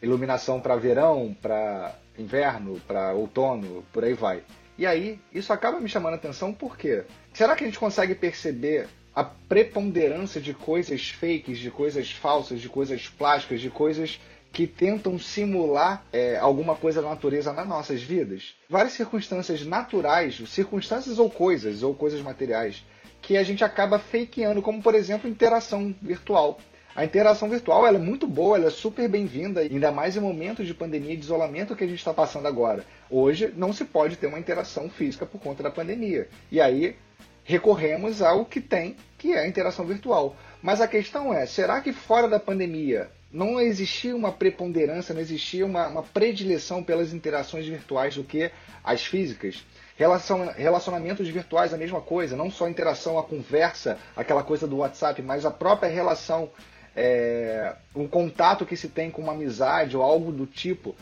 iluminação 0.01 0.59
para 0.59 0.75
verão, 0.75 1.35
para 1.41 1.95
inverno, 2.17 2.79
para 2.87 3.13
outono, 3.13 3.83
por 3.93 4.03
aí 4.03 4.13
vai. 4.13 4.43
E 4.77 4.85
aí, 4.85 5.19
isso 5.33 5.51
acaba 5.53 5.79
me 5.79 5.89
chamando 5.89 6.13
a 6.13 6.17
atenção 6.17 6.53
por 6.53 6.77
quê? 6.77 7.03
Será 7.33 7.55
que 7.55 7.63
a 7.63 7.67
gente 7.67 7.79
consegue 7.79 8.15
perceber 8.15 8.87
a 9.13 9.23
preponderância 9.23 10.39
de 10.39 10.53
coisas 10.53 11.09
fakes, 11.09 11.59
de 11.59 11.69
coisas 11.69 12.11
falsas, 12.11 12.61
de 12.61 12.69
coisas 12.69 13.07
plásticas, 13.07 13.59
de 13.59 13.69
coisas 13.69 14.19
que 14.51 14.67
tentam 14.67 15.17
simular 15.17 16.05
é, 16.11 16.37
alguma 16.37 16.75
coisa 16.75 17.01
da 17.01 17.09
natureza 17.09 17.53
nas 17.53 17.67
nossas 17.67 18.01
vidas. 18.01 18.55
Várias 18.69 18.93
circunstâncias 18.93 19.65
naturais, 19.65 20.41
circunstâncias 20.47 21.19
ou 21.19 21.29
coisas, 21.29 21.83
ou 21.83 21.93
coisas 21.93 22.21
materiais, 22.21 22.83
que 23.21 23.37
a 23.37 23.43
gente 23.43 23.63
acaba 23.63 23.99
fakeando, 23.99 24.61
como 24.61 24.81
por 24.81 24.95
exemplo 24.95 25.29
interação 25.29 25.95
virtual. 26.01 26.59
A 26.93 27.05
interação 27.05 27.47
virtual 27.47 27.87
é 27.87 27.91
muito 27.93 28.27
boa, 28.27 28.57
ela 28.57 28.67
é 28.67 28.69
super 28.69 29.07
bem-vinda, 29.07 29.61
ainda 29.61 29.93
mais 29.93 30.17
em 30.17 30.19
momentos 30.19 30.67
de 30.67 30.73
pandemia 30.73 31.13
e 31.13 31.17
de 31.17 31.23
isolamento 31.23 31.73
que 31.73 31.85
a 31.85 31.87
gente 31.87 31.99
está 31.99 32.13
passando 32.13 32.49
agora. 32.49 32.83
Hoje 33.09 33.53
não 33.55 33.71
se 33.71 33.85
pode 33.85 34.17
ter 34.17 34.27
uma 34.27 34.37
interação 34.37 34.89
física 34.89 35.25
por 35.25 35.39
conta 35.39 35.63
da 35.63 35.71
pandemia. 35.71 36.27
E 36.51 36.59
aí 36.59 36.97
recorremos 37.45 38.21
ao 38.21 38.43
que 38.43 38.59
tem, 38.59 38.97
que 39.17 39.31
é 39.31 39.39
a 39.39 39.47
interação 39.47 39.85
virtual. 39.85 40.35
Mas 40.61 40.81
a 40.81 40.87
questão 40.87 41.33
é, 41.33 41.45
será 41.45 41.79
que 41.79 41.93
fora 41.93 42.27
da 42.27 42.39
pandemia 42.39 43.09
não 43.31 43.59
existia 43.61 44.13
uma 44.13 44.33
preponderância, 44.33 45.13
não 45.13 45.21
existia 45.21 45.65
uma, 45.65 45.87
uma 45.87 46.03
predileção 46.03 46.83
pelas 46.83 47.13
interações 47.13 47.65
virtuais 47.65 48.15
do 48.15 48.23
que 48.25 48.51
as 48.83 49.05
físicas? 49.05 49.65
Relacion, 49.95 50.47
relacionamentos 50.57 51.27
virtuais, 51.29 51.73
a 51.73 51.77
mesma 51.77 52.01
coisa, 52.01 52.35
não 52.35 52.51
só 52.51 52.65
a 52.65 52.69
interação, 52.69 53.17
a 53.17 53.23
conversa, 53.23 53.97
aquela 54.15 54.43
coisa 54.43 54.67
do 54.67 54.77
WhatsApp, 54.77 55.21
mas 55.21 55.45
a 55.45 55.51
própria 55.51 55.89
relação, 55.89 56.49
é, 56.95 57.75
um 57.95 58.07
contato 58.07 58.65
que 58.65 58.75
se 58.75 58.89
tem 58.89 59.09
com 59.09 59.21
uma 59.21 59.33
amizade 59.33 59.95
ou 59.95 60.03
algo 60.03 60.31
do 60.31 60.45
tipo, 60.45 60.95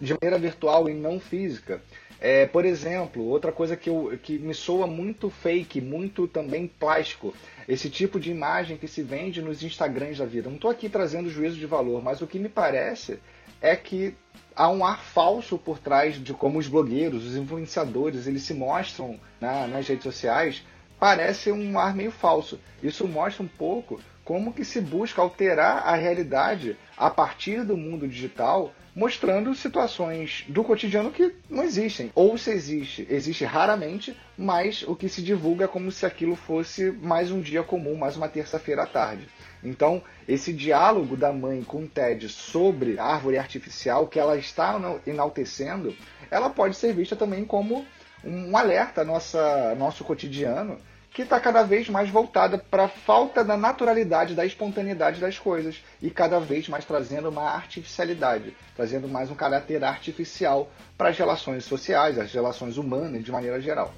de 0.00 0.14
maneira 0.14 0.38
virtual 0.38 0.88
e 0.88 0.94
não 0.94 1.20
física. 1.20 1.80
É, 2.20 2.44
por 2.46 2.66
exemplo, 2.66 3.24
outra 3.24 3.50
coisa 3.50 3.74
que, 3.76 3.88
eu, 3.88 4.18
que 4.22 4.38
me 4.38 4.52
soa 4.52 4.86
muito 4.86 5.30
fake, 5.30 5.80
muito 5.80 6.28
também 6.28 6.66
plástico, 6.66 7.34
esse 7.66 7.88
tipo 7.88 8.20
de 8.20 8.30
imagem 8.30 8.76
que 8.76 8.86
se 8.86 9.02
vende 9.02 9.40
nos 9.40 9.62
Instagrams 9.62 10.18
da 10.18 10.26
vida. 10.26 10.48
Não 10.48 10.56
estou 10.56 10.70
aqui 10.70 10.88
trazendo 10.88 11.30
juízo 11.30 11.56
de 11.56 11.64
valor, 11.64 12.02
mas 12.02 12.20
o 12.20 12.26
que 12.26 12.38
me 12.38 12.48
parece 12.48 13.18
é 13.60 13.74
que 13.74 14.14
há 14.54 14.68
um 14.68 14.84
ar 14.84 15.02
falso 15.02 15.56
por 15.56 15.78
trás 15.78 16.22
de 16.22 16.34
como 16.34 16.58
os 16.58 16.68
blogueiros, 16.68 17.24
os 17.24 17.36
influenciadores, 17.36 18.26
eles 18.26 18.42
se 18.42 18.52
mostram 18.52 19.18
na, 19.40 19.66
nas 19.66 19.88
redes 19.88 20.04
sociais. 20.04 20.62
Parece 20.98 21.50
um 21.50 21.78
ar 21.78 21.94
meio 21.94 22.10
falso. 22.10 22.60
Isso 22.82 23.08
mostra 23.08 23.42
um 23.42 23.48
pouco 23.48 23.98
como 24.30 24.52
que 24.52 24.64
se 24.64 24.80
busca 24.80 25.20
alterar 25.20 25.78
a 25.78 25.96
realidade 25.96 26.76
a 26.96 27.10
partir 27.10 27.64
do 27.64 27.76
mundo 27.76 28.06
digital 28.06 28.72
mostrando 28.94 29.52
situações 29.56 30.44
do 30.48 30.62
cotidiano 30.62 31.10
que 31.10 31.34
não 31.50 31.64
existem. 31.64 32.12
Ou 32.14 32.38
se 32.38 32.52
existe, 32.52 33.04
existe 33.10 33.44
raramente, 33.44 34.16
mas 34.38 34.84
o 34.86 34.94
que 34.94 35.08
se 35.08 35.20
divulga 35.20 35.64
é 35.64 35.68
como 35.68 35.90
se 35.90 36.06
aquilo 36.06 36.36
fosse 36.36 36.92
mais 36.92 37.32
um 37.32 37.40
dia 37.40 37.64
comum, 37.64 37.96
mais 37.96 38.16
uma 38.16 38.28
terça-feira 38.28 38.84
à 38.84 38.86
tarde. 38.86 39.28
Então, 39.64 40.00
esse 40.28 40.52
diálogo 40.52 41.16
da 41.16 41.32
mãe 41.32 41.64
com 41.64 41.82
o 41.82 41.88
Ted 41.88 42.28
sobre 42.28 43.00
a 43.00 43.06
árvore 43.06 43.36
artificial 43.36 44.06
que 44.06 44.20
ela 44.20 44.36
está 44.36 44.80
enaltecendo, 45.08 45.92
ela 46.30 46.48
pode 46.48 46.76
ser 46.76 46.94
vista 46.94 47.16
também 47.16 47.44
como 47.44 47.84
um 48.24 48.56
alerta 48.56 49.02
nossa 49.02 49.74
nosso 49.74 50.04
cotidiano 50.04 50.78
que 51.12 51.22
está 51.22 51.40
cada 51.40 51.62
vez 51.62 51.88
mais 51.88 52.08
voltada 52.08 52.56
para 52.56 52.84
a 52.84 52.88
falta 52.88 53.44
da 53.44 53.56
naturalidade, 53.56 54.34
da 54.34 54.46
espontaneidade 54.46 55.20
das 55.20 55.38
coisas 55.38 55.82
e 56.00 56.08
cada 56.08 56.38
vez 56.38 56.68
mais 56.68 56.84
trazendo 56.84 57.28
uma 57.28 57.50
artificialidade, 57.50 58.56
trazendo 58.76 59.08
mais 59.08 59.30
um 59.30 59.34
caráter 59.34 59.82
artificial 59.82 60.70
para 60.96 61.08
as 61.08 61.18
relações 61.18 61.64
sociais, 61.64 62.18
as 62.18 62.32
relações 62.32 62.76
humanas 62.76 63.24
de 63.24 63.32
maneira 63.32 63.60
geral. 63.60 63.92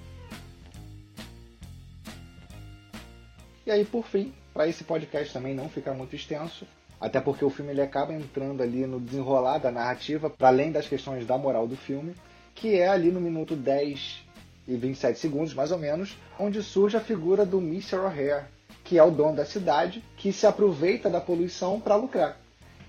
E 3.65 3.71
aí, 3.71 3.85
por 3.85 4.07
fim, 4.07 4.35
para 4.53 4.67
esse 4.67 4.83
podcast 4.83 5.33
também 5.33 5.55
não 5.55 5.69
ficar 5.69 5.93
muito 5.93 6.17
extenso, 6.17 6.67
até 7.01 7.21
porque 7.21 7.45
o 7.45 7.51
filme 7.51 7.73
ele 7.73 7.83
acaba 7.83 8.13
entrando 8.13 8.63
ali 8.63 8.87
no 8.87 8.99
desenrolar 8.99 9.59
da 9.59 9.71
narrativa, 9.71 10.31
para 10.31 10.49
além 10.49 10.73
das 10.73 10.89
questões 10.89 11.27
da 11.27 11.37
moral 11.37 11.69
do 11.69 11.77
filme, 11.77 12.15
que 12.55 12.77
é 12.77 12.89
ali 12.89 13.13
no 13.13 13.21
minuto 13.21 13.55
10 13.55 14.32
e 14.67 14.77
27 14.77 15.19
segundos, 15.19 15.55
mais 15.55 15.73
ou 15.73 15.79
menos, 15.79 16.17
onde 16.39 16.63
surge 16.63 16.97
a 16.97 17.01
figura 17.01 17.45
do 17.45 17.59
Mr. 17.59 17.97
O'Hare, 17.97 18.45
que 18.85 18.99
é 18.99 19.03
o 19.03 19.11
dono 19.11 19.37
da 19.37 19.45
cidade, 19.45 20.03
que 20.17 20.33
se 20.33 20.47
aproveita 20.47 21.11
da 21.11 21.21
poluição 21.21 21.81
para 21.81 21.97
lucrar. 21.97 22.41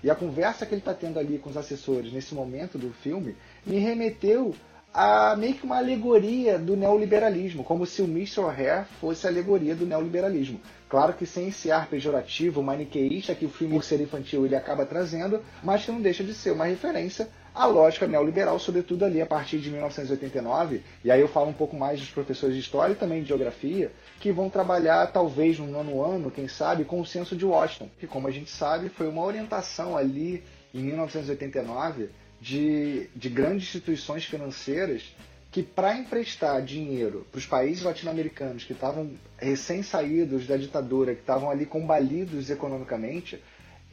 E 0.02 0.10
a 0.10 0.14
conversa 0.14 0.66
que 0.66 0.74
ele 0.74 0.80
está 0.80 0.92
tendo 0.92 1.18
ali 1.18 1.38
com 1.38 1.48
os 1.48 1.56
assessores 1.56 2.12
nesse 2.12 2.34
momento 2.34 2.76
do 2.76 2.90
filme 2.90 3.36
me 3.64 3.78
remeteu 3.78 4.54
a 4.92 5.34
meio 5.34 5.54
que 5.54 5.64
uma 5.64 5.78
alegoria 5.78 6.56
do 6.56 6.76
neoliberalismo, 6.76 7.64
como 7.64 7.84
se 7.84 8.00
o 8.00 8.04
Mr. 8.04 8.40
O'Hare 8.40 8.86
fosse 9.00 9.26
a 9.26 9.30
alegoria 9.30 9.74
do 9.74 9.84
neoliberalismo. 9.84 10.60
Claro 10.88 11.14
que 11.14 11.26
sem 11.26 11.48
esse 11.48 11.72
ar 11.72 11.88
pejorativo, 11.88 12.62
maniqueísta 12.62 13.34
que 13.34 13.44
o 13.44 13.48
filme, 13.48 13.74
por 13.74 13.82
ser 13.82 14.00
infantil, 14.00 14.46
ele 14.46 14.54
acaba 14.54 14.86
trazendo, 14.86 15.42
mas 15.64 15.84
que 15.84 15.90
não 15.90 16.00
deixa 16.00 16.22
de 16.22 16.32
ser 16.32 16.52
uma 16.52 16.66
referência 16.66 17.28
à 17.54 17.66
lógica 17.66 18.06
neoliberal, 18.06 18.58
sobretudo 18.58 19.04
ali 19.04 19.22
a 19.22 19.26
partir 19.26 19.58
de 19.58 19.70
1989, 19.70 20.82
e 21.04 21.10
aí 21.10 21.20
eu 21.20 21.28
falo 21.28 21.50
um 21.50 21.54
pouco 21.54 21.76
mais 21.76 22.00
dos 22.00 22.10
professores 22.10 22.56
de 22.56 22.60
história 22.60 22.92
e 22.92 22.96
também 22.96 23.22
de 23.22 23.28
geografia, 23.28 23.92
que 24.18 24.32
vão 24.32 24.50
trabalhar 24.50 25.06
talvez 25.12 25.58
no 25.58 25.66
nono 25.66 26.02
ano, 26.02 26.30
quem 26.30 26.48
sabe, 26.48 26.84
com 26.84 27.00
o 27.00 27.06
censo 27.06 27.36
de 27.36 27.44
Washington, 27.44 27.88
que 28.00 28.06
como 28.06 28.26
a 28.26 28.30
gente 28.32 28.50
sabe 28.50 28.88
foi 28.88 29.06
uma 29.06 29.22
orientação 29.22 29.96
ali 29.96 30.42
em 30.74 30.80
1989 30.82 32.10
de, 32.40 33.08
de 33.14 33.28
grandes 33.28 33.68
instituições 33.68 34.24
financeiras 34.24 35.14
que 35.54 35.62
para 35.62 35.96
emprestar 35.96 36.60
dinheiro 36.62 37.24
para 37.30 37.38
os 37.38 37.46
países 37.46 37.84
latino-americanos 37.84 38.64
que 38.64 38.72
estavam 38.72 39.12
recém-saídos 39.38 40.48
da 40.48 40.56
ditadura, 40.56 41.14
que 41.14 41.20
estavam 41.20 41.48
ali 41.48 41.64
combalidos 41.64 42.50
economicamente, 42.50 43.40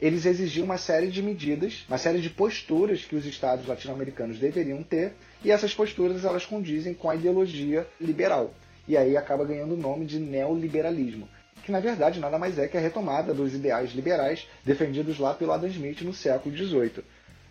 eles 0.02 0.26
exigiam 0.26 0.64
uma 0.64 0.78
série 0.78 1.06
de 1.06 1.22
medidas, 1.22 1.84
uma 1.88 1.96
série 1.96 2.20
de 2.20 2.28
posturas 2.28 3.04
que 3.04 3.14
os 3.14 3.24
estados 3.24 3.68
latino-americanos 3.68 4.36
deveriam 4.36 4.82
ter, 4.82 5.12
e 5.44 5.50
essas 5.52 5.72
posturas 5.72 6.24
elas 6.24 6.44
condizem 6.44 6.92
com 6.92 7.08
a 7.08 7.14
ideologia 7.14 7.86
liberal. 8.00 8.52
E 8.88 8.96
aí 8.96 9.16
acaba 9.16 9.44
ganhando 9.44 9.74
o 9.74 9.76
nome 9.76 10.04
de 10.04 10.18
neoliberalismo, 10.18 11.28
que 11.64 11.70
na 11.70 11.78
verdade 11.78 12.18
nada 12.18 12.36
mais 12.36 12.58
é 12.58 12.66
que 12.66 12.76
a 12.76 12.80
retomada 12.80 13.32
dos 13.32 13.54
ideais 13.54 13.92
liberais 13.92 14.48
defendidos 14.64 15.20
lá 15.20 15.34
pelo 15.34 15.52
Adam 15.52 15.68
Smith 15.68 16.02
no 16.02 16.12
século 16.12 16.56
XVIII 16.56 17.04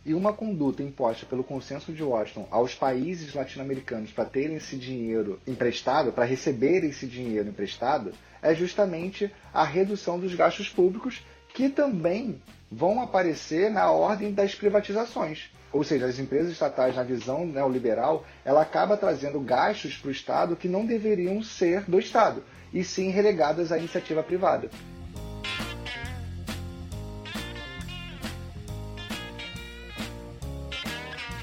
e 0.06 0.14
uma 0.14 0.34
conduta 0.34 0.84
imposta 0.84 1.26
pelo 1.26 1.46
consenso 1.46 1.94
de 1.94 2.04
Washington 2.04 2.48
aos 2.52 2.76
países 2.76 3.34
latino-americanos 3.34 4.12
para 4.12 4.26
terem 4.26 4.58
esse 4.58 4.76
dinheiro 4.76 5.40
emprestado, 5.48 6.12
para 6.12 6.26
receberem 6.26 6.90
esse 6.90 7.08
dinheiro 7.08 7.48
emprestado, 7.48 8.12
é 8.42 8.54
justamente 8.54 9.32
a 9.54 9.64
redução 9.64 10.20
dos 10.20 10.34
gastos 10.34 10.68
públicos 10.68 11.22
que 11.54 11.70
também 11.70 12.42
vão 12.72 13.02
aparecer 13.02 13.70
na 13.70 13.92
ordem 13.92 14.34
das 14.34 14.56
privatizações. 14.56 15.52
Ou 15.74 15.84
seja, 15.84 16.06
as 16.06 16.20
empresas 16.20 16.52
estatais, 16.52 16.96
na 16.96 17.04
visão 17.04 17.46
neoliberal, 17.46 18.26
ela 18.44 18.62
acaba 18.62 18.98
trazendo 18.98 19.40
gastos 19.40 19.96
para 19.98 20.10
o 20.10 20.12
Estado 20.12 20.56
que 20.56 20.68
não 20.68 20.86
deveriam 20.86 21.42
ser 21.42 21.84
do 21.90 22.00
Estado, 22.00 22.44
e 22.74 22.84
sim 22.84 23.10
relegadas 23.10 23.72
à 23.72 23.78
iniciativa 23.78 24.22
privada. 24.22 24.70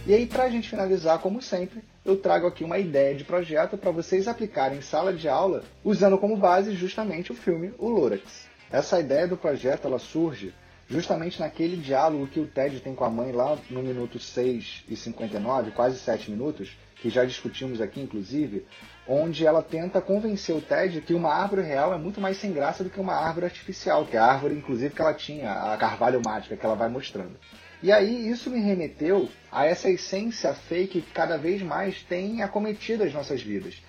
E 0.07 0.15
aí, 0.15 0.25
para 0.25 0.45
a 0.45 0.49
gente 0.49 0.71
finalizar, 0.71 1.19
como 1.19 1.43
sempre, 1.43 1.83
eu 2.03 2.17
trago 2.17 2.47
aqui 2.47 2.65
uma 2.65 2.79
ideia 2.79 3.15
de 3.15 3.25
projeto 3.25 3.77
para 3.77 3.91
vocês 3.91 4.27
aplicarem 4.27 4.79
em 4.79 4.83
sala 4.83 5.13
de 5.13 5.29
aula, 5.29 5.63
usando 5.85 6.17
como 6.17 6.35
base 6.35 6.75
justamente 6.75 7.31
o 7.31 7.35
filme 7.35 7.75
O 7.79 7.91
Lorax. 7.91 8.48
Essa 8.71 9.01
ideia 9.01 9.27
do 9.27 9.37
projeto 9.37 9.87
ela 9.87 9.99
surge 9.99 10.55
justamente 10.89 11.41
naquele 11.41 11.77
diálogo 11.77 12.27
que 12.27 12.41
o 12.41 12.47
Ted 12.47 12.81
tem 12.81 12.95
com 12.95 13.05
a 13.05 13.11
mãe 13.11 13.33
lá 13.33 13.59
no 13.71 13.83
minuto 13.83 14.19
6 14.19 14.85
e 14.89 14.97
59, 14.97 15.71
quase 15.73 15.99
7 15.99 16.31
minutos, 16.31 16.77
que 16.97 17.11
já 17.11 17.25
discutimos 17.25 17.81
aqui 17.81 18.01
inclusive, 18.01 18.67
onde 19.07 19.47
ela 19.47 19.63
tenta 19.63 20.01
convencer 20.01 20.55
o 20.55 20.61
Ted 20.61 21.01
que 21.01 21.15
uma 21.15 21.33
árvore 21.33 21.63
real 21.63 21.95
é 21.95 21.99
muito 21.99 22.21
mais 22.21 22.37
sem 22.39 22.53
graça 22.53 22.85
do 22.85 22.91
que 22.91 23.01
uma 23.01 23.15
árvore 23.15 23.47
artificial, 23.47 24.05
que 24.05 24.17
é 24.17 24.21
a 24.21 24.27
árvore 24.27 24.55
inclusive 24.55 24.95
que 24.95 25.01
ela 25.01 25.15
tinha, 25.15 25.51
a 25.51 25.77
carvalho 25.77 26.21
mágica 26.25 26.57
que 26.57 26.65
ela 26.65 26.75
vai 26.75 26.89
mostrando. 26.89 27.39
E 27.83 27.93
aí 27.93 28.29
isso 28.29 28.51
me 28.51 28.59
remeteu 28.59 29.29
a 29.53 29.65
essa 29.65 29.89
essência 29.89 30.53
fake 30.53 31.01
que 31.01 31.13
cada 31.13 31.39
vez 31.39 31.63
mais 31.63 32.03
tem 32.03 32.43
acometido 32.43 33.05
as 33.05 33.15
nossas 33.15 33.41
vidas. 33.41 33.81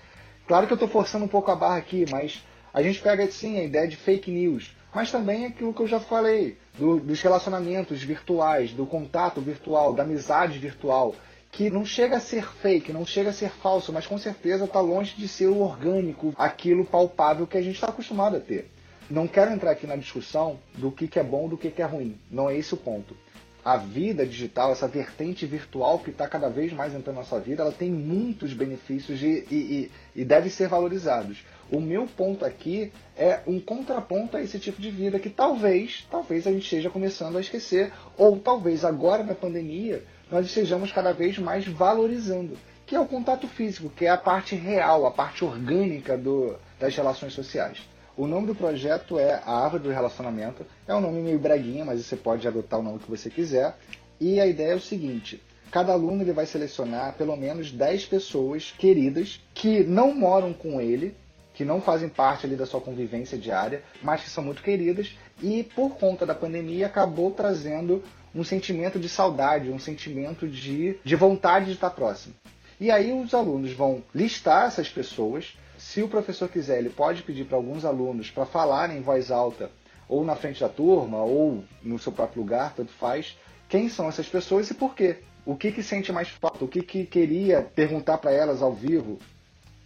Claro 0.48 0.68
que 0.68 0.74
eu 0.74 0.76
estou 0.76 0.90
forçando 0.90 1.26
um 1.26 1.30
pouco 1.30 1.50
a 1.50 1.56
barra 1.56 1.78
aqui, 1.78 2.06
mas 2.12 2.44
a 2.74 2.82
gente 2.82 3.02
pega 3.02 3.30
sim 3.32 3.60
a 3.60 3.64
ideia 3.64 3.88
de 3.88 3.96
fake 3.96 4.32
news, 4.32 4.76
mas 4.94 5.12
também 5.12 5.46
aquilo 5.46 5.74
que 5.74 5.82
eu 5.82 5.88
já 5.88 6.00
falei, 6.00 6.58
do, 6.78 7.00
dos 7.00 7.22
relacionamentos 7.22 8.02
virtuais, 8.02 8.72
do 8.72 8.86
contato 8.86 9.42
virtual, 9.42 9.94
da 9.94 10.04
amizade 10.04 10.58
virtual, 10.58 11.16
que 11.52 11.70
não 11.70 11.86
chega 11.86 12.18
a 12.18 12.20
ser 12.20 12.46
fake, 12.46 12.94
não 12.94 13.06
chega 13.06 13.32
a 13.32 13.34
ser 13.34 13.50
falso, 13.50 13.92
mas 13.92 14.06
com 14.06 14.18
certeza 14.18 14.66
está 14.66 14.80
longe 14.80 15.16
de 15.16 15.28
ser 15.28 15.48
o 15.48 15.60
orgânico, 15.60 16.34
aquilo 16.38 16.86
palpável 16.86 17.48
que 17.48 17.58
a 17.58 17.62
gente 17.62 17.76
está 17.76 17.88
acostumado 17.88 18.38
a 18.38 18.40
ter. 18.40 18.70
Não 19.10 19.28
quero 19.28 19.52
entrar 19.52 19.72
aqui 19.72 19.88
na 19.88 19.96
discussão 19.96 20.60
do 20.76 20.92
que, 20.92 21.08
que 21.08 21.20
é 21.20 21.24
bom 21.24 21.50
do 21.50 21.58
que, 21.58 21.72
que 21.72 21.82
é 21.82 21.86
ruim, 21.86 22.20
não 22.30 22.50
é 22.50 22.56
esse 22.56 22.74
o 22.74 22.78
ponto 22.78 23.16
a 23.64 23.78
vida 23.78 24.26
digital, 24.26 24.72
essa 24.72 24.88
vertente 24.88 25.46
virtual 25.46 26.00
que 26.00 26.12
está 26.12 26.28
cada 26.28 26.50
vez 26.50 26.72
mais 26.72 26.94
entrando 26.94 27.18
na 27.18 27.22
nossa 27.22 27.40
vida, 27.40 27.64
ela 27.64 27.72
tem 27.72 27.92
muitos 27.92 28.54
benefícios 28.54 29.22
e, 29.22 29.46
e, 29.52 29.92
e 30.16 30.26
deve 30.26 30.50
ser 30.50 30.68
valorizados. 30.68 31.46
O 31.72 31.80
meu 31.80 32.08
ponto 32.08 32.46
aqui 32.46 32.92
é 33.16 33.42
um 33.46 33.60
contraponto 33.60 34.38
a 34.38 34.42
esse 34.42 34.60
tipo 34.60 34.82
de 34.82 34.90
vida 34.90 35.20
que 35.20 35.30
talvez, 35.30 36.08
talvez 36.10 36.48
a 36.48 36.52
gente 36.52 36.64
esteja 36.64 36.90
começando 36.90 37.38
a 37.38 37.42
esquecer, 37.42 37.92
ou 38.18 38.40
talvez 38.40 38.84
agora 38.84 39.24
na 39.24 39.36
pandemia 39.36 40.04
nós 40.32 40.46
estejamos 40.46 40.92
cada 40.92 41.12
vez 41.14 41.38
mais 41.38 41.68
valorizando, 41.68 42.58
que 42.86 42.96
é 42.96 43.00
o 43.00 43.06
contato 43.06 43.48
físico, 43.48 43.90
que 43.90 44.06
é 44.06 44.10
a 44.10 44.18
parte 44.18 44.56
real, 44.56 45.06
a 45.06 45.12
parte 45.12 45.44
orgânica 45.44 46.18
do, 46.18 46.56
das 46.80 46.96
relações 46.96 47.34
sociais. 47.34 47.80
O 48.20 48.28
nome 48.28 48.48
do 48.48 48.54
projeto 48.54 49.18
é 49.18 49.42
a 49.46 49.64
Árvore 49.64 49.84
do 49.84 49.92
Relacionamento. 49.92 50.66
É 50.86 50.94
um 50.94 51.00
nome 51.00 51.22
meio 51.22 51.40
breguinha, 51.40 51.86
mas 51.86 52.04
você 52.04 52.18
pode 52.18 52.46
adotar 52.46 52.78
o 52.78 52.84
nome 52.84 53.00
que 53.00 53.10
você 53.10 53.30
quiser. 53.30 53.78
E 54.20 54.42
a 54.42 54.46
ideia 54.46 54.74
é 54.74 54.76
o 54.76 54.82
seguinte: 54.82 55.42
cada 55.72 55.94
aluno 55.94 56.22
ele 56.22 56.34
vai 56.34 56.46
selecionar 56.46 57.14
pelo 57.14 57.38
menos 57.38 57.72
10 57.72 58.08
pessoas 58.08 58.74
queridas 58.78 59.40
que 59.54 59.86
não 59.86 60.14
moram 60.14 60.52
com 60.52 60.82
ele, 60.82 61.16
que 61.54 61.64
não 61.64 61.80
fazem 61.80 62.10
parte 62.10 62.46
ali 62.46 62.58
da 62.58 62.66
sua 62.66 62.82
convivência 62.82 63.38
diária, 63.38 63.84
mas 64.04 64.22
que 64.22 64.30
são 64.30 64.44
muito 64.44 64.62
queridas 64.62 65.18
e 65.42 65.64
por 65.64 65.92
conta 65.92 66.26
da 66.26 66.36
pandemia 66.36 66.88
acabou 66.88 67.32
trazendo 67.32 68.04
um 68.36 68.44
sentimento 68.44 69.00
de 69.00 69.08
saudade, 69.08 69.72
um 69.72 69.80
sentimento 69.80 70.46
de, 70.46 71.00
de 71.06 71.16
vontade 71.16 71.68
de 71.68 71.72
estar 71.72 71.92
próximo. 71.92 72.36
E 72.82 72.92
aí 72.92 73.14
os 73.14 73.34
alunos 73.34 73.72
vão 73.72 74.04
listar 74.14 74.68
essas 74.68 74.90
pessoas, 74.90 75.58
se 75.80 76.04
o 76.04 76.10
professor 76.10 76.50
quiser, 76.50 76.78
ele 76.78 76.90
pode 76.90 77.24
pedir 77.24 77.46
para 77.46 77.58
alguns 77.58 77.86
alunos 77.86 78.30
para 78.30 78.46
falarem 78.46 78.98
em 78.98 79.02
voz 79.02 79.32
alta, 79.32 79.72
ou 80.10 80.26
na 80.26 80.36
frente 80.36 80.60
da 80.60 80.68
turma, 80.68 81.24
ou 81.24 81.64
no 81.82 81.98
seu 81.98 82.12
próprio 82.12 82.42
lugar, 82.42 82.74
tanto 82.76 82.92
faz, 82.92 83.38
quem 83.70 83.88
são 83.88 84.08
essas 84.10 84.28
pessoas 84.28 84.70
e 84.70 84.74
por 84.74 84.94
quê. 84.94 85.20
O 85.46 85.56
que, 85.56 85.72
que 85.72 85.82
sente 85.82 86.12
mais 86.12 86.28
falta, 86.28 86.66
o 86.66 86.68
que, 86.68 86.82
que 86.82 87.06
queria 87.06 87.62
perguntar 87.62 88.18
para 88.18 88.32
elas 88.32 88.62
ao 88.62 88.74
vivo. 88.74 89.18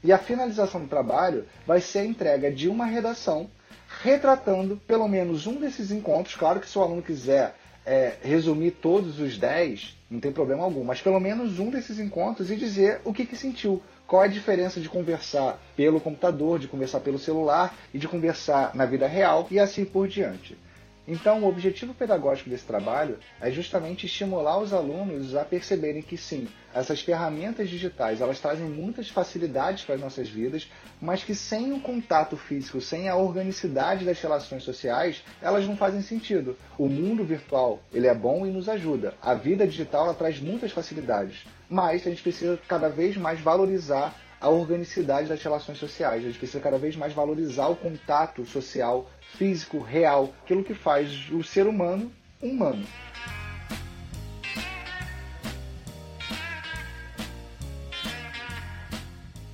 E 0.03 0.11
a 0.11 0.17
finalização 0.17 0.81
do 0.81 0.87
trabalho 0.87 1.45
vai 1.65 1.79
ser 1.79 1.99
a 1.99 2.05
entrega 2.05 2.51
de 2.51 2.67
uma 2.67 2.85
redação 2.85 3.49
retratando 4.01 4.77
pelo 4.87 5.07
menos 5.07 5.45
um 5.45 5.59
desses 5.59 5.91
encontros. 5.91 6.35
Claro 6.35 6.59
que 6.59 6.67
se 6.67 6.77
o 6.77 6.81
aluno 6.81 7.01
quiser 7.01 7.55
é, 7.85 8.15
resumir 8.21 8.71
todos 8.71 9.19
os 9.19 9.37
10, 9.37 9.95
não 10.09 10.19
tem 10.19 10.31
problema 10.31 10.63
algum, 10.63 10.83
mas 10.83 11.01
pelo 11.01 11.19
menos 11.19 11.59
um 11.59 11.69
desses 11.69 11.99
encontros 11.99 12.49
e 12.49 12.55
dizer 12.55 13.01
o 13.03 13.13
que, 13.13 13.25
que 13.25 13.35
sentiu, 13.35 13.81
qual 14.13 14.21
é 14.21 14.27
a 14.27 14.29
diferença 14.29 14.79
de 14.79 14.87
conversar 14.87 15.59
pelo 15.75 15.99
computador, 15.99 16.59
de 16.59 16.67
conversar 16.67 16.99
pelo 16.99 17.17
celular 17.17 17.75
e 17.91 17.97
de 17.97 18.07
conversar 18.07 18.75
na 18.75 18.85
vida 18.85 19.07
real 19.07 19.47
e 19.49 19.59
assim 19.59 19.83
por 19.83 20.07
diante. 20.07 20.55
Então, 21.07 21.43
o 21.43 21.47
objetivo 21.47 21.93
pedagógico 21.93 22.49
desse 22.49 22.65
trabalho 22.65 23.17
é 23.41 23.51
justamente 23.51 24.05
estimular 24.05 24.57
os 24.59 24.71
alunos 24.71 25.35
a 25.35 25.43
perceberem 25.43 26.01
que 26.01 26.15
sim, 26.15 26.47
essas 26.73 27.01
ferramentas 27.01 27.69
digitais 27.69 28.21
elas 28.21 28.39
trazem 28.39 28.65
muitas 28.65 29.09
facilidades 29.09 29.83
para 29.83 29.95
as 29.95 30.01
nossas 30.01 30.29
vidas, 30.29 30.71
mas 31.01 31.23
que 31.23 31.35
sem 31.35 31.73
o 31.73 31.79
contato 31.79 32.37
físico, 32.37 32.79
sem 32.79 33.09
a 33.09 33.15
organicidade 33.15 34.05
das 34.05 34.19
relações 34.21 34.63
sociais, 34.63 35.23
elas 35.41 35.67
não 35.67 35.75
fazem 35.75 36.01
sentido. 36.01 36.57
O 36.77 36.87
mundo 36.87 37.23
virtual 37.23 37.81
ele 37.93 38.07
é 38.07 38.15
bom 38.15 38.45
e 38.45 38.49
nos 38.49 38.69
ajuda. 38.69 39.13
A 39.21 39.33
vida 39.33 39.67
digital 39.67 40.05
ela 40.05 40.13
traz 40.13 40.39
muitas 40.39 40.71
facilidades, 40.71 41.45
mas 41.69 42.07
a 42.07 42.09
gente 42.09 42.23
precisa 42.23 42.57
cada 42.67 42.87
vez 42.87 43.17
mais 43.17 43.39
valorizar 43.39 44.15
a 44.43 44.49
organicidade 44.49 45.29
das 45.29 45.41
relações 45.41 45.77
sociais. 45.77 46.21
A 46.21 46.27
gente 46.27 46.37
precisa 46.37 46.59
cada 46.59 46.77
vez 46.77 46.97
mais 46.97 47.13
valorizar 47.13 47.67
o 47.67 47.77
contato 47.77 48.45
social, 48.45 49.09
físico, 49.37 49.79
real, 49.79 50.33
aquilo 50.43 50.65
que 50.65 50.73
faz 50.73 51.29
o 51.31 51.41
ser 51.41 51.65
humano 51.65 52.11
humano. 52.41 52.85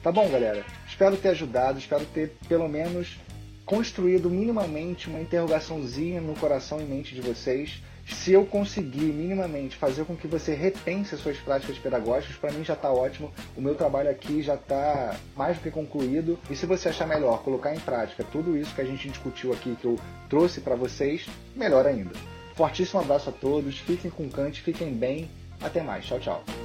Tá 0.02 0.12
bom, 0.12 0.28
galera? 0.28 0.66
Espero 0.88 1.16
ter 1.18 1.30
ajudado, 1.30 1.78
espero 1.78 2.04
ter 2.06 2.36
pelo 2.48 2.68
menos 2.68 3.20
construído 3.66 4.28
minimamente 4.28 5.08
uma 5.08 5.22
interrogaçãozinha 5.22 6.20
no 6.20 6.34
coração 6.34 6.82
e 6.82 6.86
mente 6.86 7.14
de 7.14 7.22
vocês 7.22 7.84
se 8.16 8.34
eu 8.34 8.46
conseguir 8.46 9.14
minimamente 9.14 9.76
fazer 9.76 10.06
com 10.06 10.16
que 10.16 10.28
você 10.28 10.54
repense 10.54 11.16
as 11.16 11.22
suas 11.22 11.38
práticas 11.38 11.78
pedagógicas, 11.78 12.36
para 12.36 12.52
mim 12.52 12.64
já 12.64 12.74
está 12.74 12.92
ótimo. 12.92 13.32
O 13.56 13.62
meu 13.62 13.76
trabalho 13.76 14.10
aqui 14.10 14.42
já 14.42 14.56
está 14.56 15.16
mais 15.36 15.58
do 15.58 15.64
que 15.64 15.72
concluído. 15.72 16.38
E 16.50 16.56
se 16.56 16.66
você 16.66 16.90
achar 16.90 17.08
melhor 17.08 17.44
colocar 17.44 17.74
em 17.74 17.80
prática 17.80 18.24
tudo 18.24 18.58
isso 18.58 18.74
que 18.74 18.82
a 18.82 18.86
gente 18.86 19.10
discutiu 19.10 19.54
aqui, 19.54 19.76
que 19.76 19.86
eu 19.86 19.98
trouxe 20.30 20.62
para 20.62 20.76
vocês, 20.76 21.28
melhor 21.56 21.86
ainda. 21.86 22.12
Fortíssimo 22.56 23.00
abraço 23.00 23.30
a 23.30 23.34
todos, 23.34 23.80
fiquem 23.80 24.12
com 24.12 24.30
Kant, 24.30 24.62
fiquem 24.62 24.94
bem. 24.94 25.30
Até 25.62 25.82
mais, 25.82 26.06
tchau, 26.06 26.20
tchau. 26.20 26.59